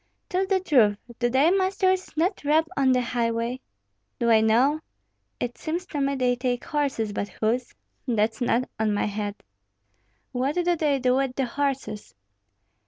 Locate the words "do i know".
4.17-4.79